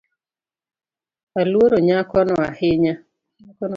[1.41, 2.93] Aluoro nyakono ahinya